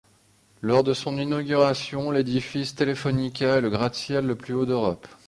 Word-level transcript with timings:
Lors 0.63 0.83
de 0.83 0.95
son 0.95 1.19
inauguration, 1.19 2.09
l'édifice 2.09 2.73
Telefónica 2.73 3.57
est 3.57 3.61
le 3.61 3.69
gratte-ciel 3.69 4.25
le 4.25 4.33
plus 4.35 4.55
haut 4.55 4.65
d'Europe. 4.65 5.07